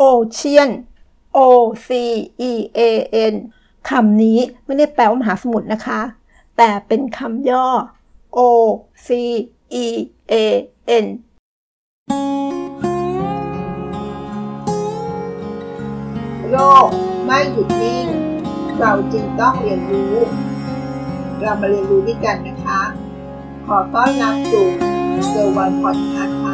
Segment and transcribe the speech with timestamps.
[0.00, 0.70] Ocean
[1.36, 1.38] O
[1.86, 1.88] C
[2.50, 2.80] E A
[3.32, 3.34] N
[3.90, 6.00] คำนี้ไม่ได้แปลว่ามหาสมุทรนะคะ
[6.56, 7.68] แต่เป็นคำย่อ
[8.36, 8.38] O
[9.06, 9.08] C
[9.84, 9.86] E
[10.32, 10.34] A
[11.04, 11.06] N
[16.50, 16.56] โล
[16.86, 16.88] ก
[17.24, 18.06] ไม่หยุดนิ่ง
[18.78, 20.14] เราจึงต้องเรียนรู้
[21.40, 22.80] เรามาเรียนรู้ด้วยกันนะคะ
[23.66, 24.66] ขอต้อนรับสู่
[25.28, 26.49] เซอร์วันพอดคาส์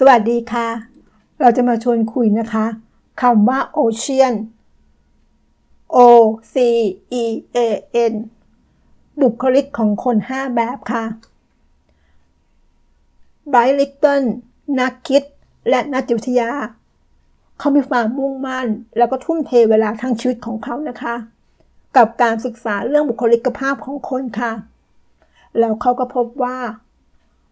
[0.00, 0.68] สวัสดีค่ะ
[1.40, 2.66] เราจะมาชวนคุยนะคะ
[3.22, 4.34] คำว่า Ocean
[5.96, 5.98] O
[6.52, 6.56] C
[7.22, 7.24] E
[7.56, 7.58] A
[8.12, 8.14] N
[9.20, 11.04] บุคลิกของคน 5 แบบค่ะ
[13.52, 14.26] Bright Little
[14.80, 15.22] นักคิด
[15.68, 16.50] และนักจิตวิทยา
[17.58, 21.14] เขามีความมุ่งมั่น แล้วก็ทุ่มเทเวลาทั้งชีวิตของเขานะคะ
[21.96, 24.52] กับการศึกษาเรื่องบุคลิกภาพของคนค่ะ
[25.58, 26.58] แล้วเขาก็พบว่า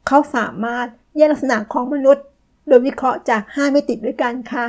[0.07, 0.87] เขาสามารถ
[1.17, 2.27] แยกลักษณะของมนุษย์
[2.67, 4.67] โดยวิเคราะห์จาก 5 มิติด้วยกันค่ะ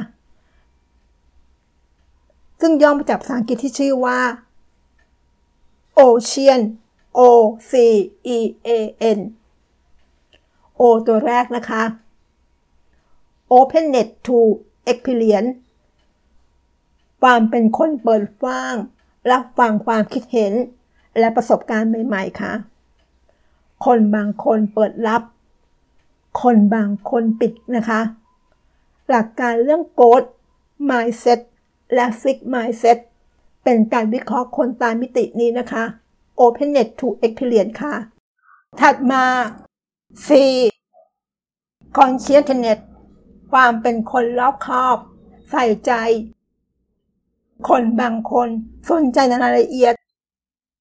[2.62, 4.20] ซึ่งย่อมาจากภาษาอังกฤษที่ชื่อว่า
[6.00, 6.62] Ocean
[7.18, 7.22] O
[7.72, 7.74] C
[8.36, 8.70] E A
[9.18, 9.20] N
[10.80, 11.84] O ตัวแรกนะคะ
[13.52, 14.38] Openness to
[14.92, 15.52] Experience
[17.22, 18.74] ความเป็นคนเปิดฟัง
[19.32, 20.54] รับฟังความคิดเห็น
[21.20, 22.54] และประสบการณ์ใหม่ ๆ ค่ะ
[23.86, 25.22] คนบางคนเปิดรับ
[26.42, 28.02] คนบางคนปิดนะคะ
[29.10, 30.28] หลักการเรื่อง growth
[30.90, 31.40] mindset
[31.94, 32.98] และ fix mindset
[33.64, 35.84] เป็นการวิเคราะห์คนตามมิตินี้นะคะ
[36.40, 37.96] openness to experience ค่ะ
[38.80, 39.24] ถัดมา
[40.28, 40.30] C
[41.98, 42.80] conscientiousness
[43.52, 44.98] ความเป็นคนรอบคอบ
[45.52, 45.92] ใส่ใจ
[47.70, 48.50] คนบางคน
[48.90, 49.94] สนใจในรายละเอียด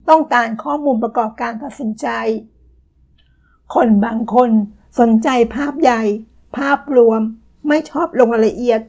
[0.09, 2.07] ต้องการข้อมูลประกอบการตัดสินใจ
[3.75, 4.51] คนบางคน
[4.99, 6.03] สนใจภาพใหญ่
[6.57, 7.21] ภาพรวม
[7.69, 8.81] ไม่ชอบลงรายละเอียด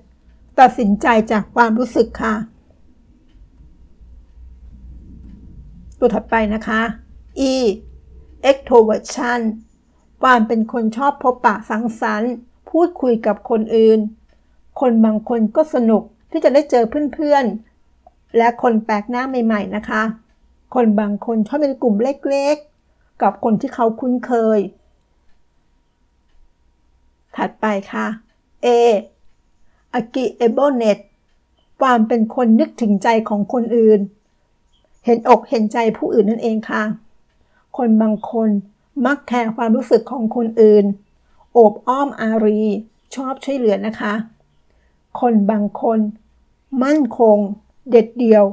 [0.59, 2.35] ตัดสินใจจากความรู้สึกค่ะ
[5.99, 6.81] ตัวถัดไปนะคะ
[7.51, 7.53] E
[8.49, 9.41] extroversion
[10.23, 12.33] ความเป็นคนชอบพบปะสังสรรค์
[12.69, 13.99] พูดคุยกับคนอื่น
[14.79, 20.03] คนบางคนก็สนุกที่จะได้เจอเพื่อนๆ และคนแปลกหน้าใหม่ ๆ นะคะ
[20.75, 24.59] คนบางคนชอบเป็นกลุ่มเล็กๆ กับคนที่เขาคุ้นเคย
[27.37, 28.07] ถัดไปค่ะ
[28.65, 28.67] A
[29.99, 30.99] agreeableness
[31.81, 33.99] ความเป็นคนนึกถึงใจของคนอื่น
[35.05, 36.83] เห็นอกเห็นใจผู้อื่นนั่นเองค่ะ
[37.77, 38.49] คนบางคน
[39.05, 40.85] มักแคร์ความรู้สึกของคนอื่น
[41.53, 42.61] โอบอ้อมอารี
[43.15, 44.13] ชอบช่วยเหลือนะคะ
[45.19, 45.99] คนบางคน
[46.83, 47.37] มั่นคง
[47.89, 48.43] เด็ดเดี่ยว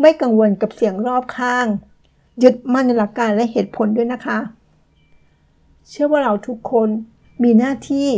[0.00, 1.66] ไม่กังวลกับเสียงรอบข้าง
[2.42, 4.38] ยึดมั่นในหลักการและเหตุผลด้วยนะคะ
[5.88, 6.88] เชื่อว่าเราทุกคน
[7.42, 8.08] มีหน้าที่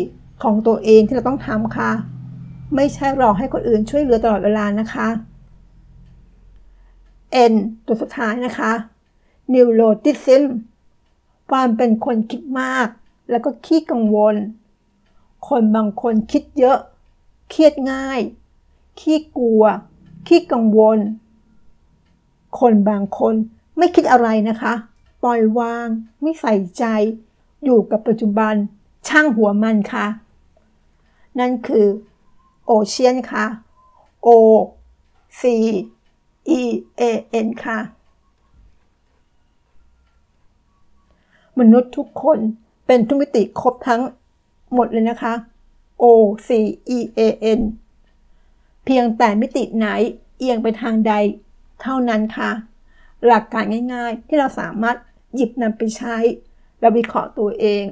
[0.43, 1.91] ของตัวเองที่เราต้องทำค่ะ
[2.75, 5.09] ไม่ใช่รอให้คนอื่นช่วยเหลือตลอดเวลานะคะ
[7.53, 7.55] N
[7.87, 8.73] ตัวสุดท้ายนะคะ
[9.53, 10.45] Neuroticism
[11.51, 12.89] ความเป็นคนคิดมาก
[13.31, 14.35] แล้วก็ขี้กังวล
[15.49, 16.79] คนบางคนคิดเยอะ
[17.51, 18.21] เครียดง่าย
[19.01, 19.63] ขี้กลัว
[20.27, 20.99] ขี้กังวล
[22.61, 23.35] คนบางคน
[23.79, 24.75] ไม่คิดอะไรนะคะ
[25.23, 25.87] ปล่อยวาง
[26.23, 26.85] ไม่ใส่ใจ
[27.65, 28.55] อยู่กับปัจจุบัน
[29.09, 30.06] ช่างหัวมันค่ะ
[31.38, 31.87] นั่นคือ
[32.66, 33.44] โอเชียนค่ะ
[34.26, 34.28] O
[35.41, 35.42] C
[36.59, 36.60] E
[37.00, 37.03] A
[37.47, 37.78] N ค่ะ
[41.59, 42.38] มนุษย์ทุกคน
[42.87, 44.03] เป็นทุกมิติครบทั้ง
[44.72, 45.34] หมดเลยนะคะ
[46.03, 46.04] O
[46.48, 46.50] C
[46.97, 47.21] E A
[47.59, 47.60] N
[48.84, 49.86] เพียงแต่มิติไหน
[50.38, 51.12] เอียงไปทางใด
[51.82, 52.50] เท่านั้นค่ะ
[53.26, 54.97] หลักการง่ายๆที่เราสามารถ
[55.34, 56.16] หยิบนำไปใช้
[56.81, 57.84] และวิเคราะห์ตัวเอง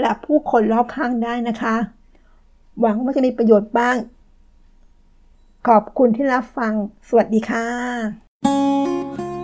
[0.00, 1.76] และผู้คนรอบข้างได้นะคะ
[2.80, 3.96] หวังว่าจะมีประโยชน์บ้าง
[5.68, 6.72] ขอบคุณที่รับฟัง
[7.08, 7.66] สวัสดีค่ะ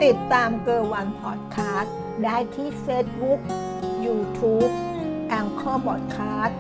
[0.03, 1.94] ติดตามเกอร์วันพอดคาสต์
[2.25, 3.41] ได้ที่ Facebook
[4.04, 4.66] YouTube
[5.28, 6.59] Anchor Podcast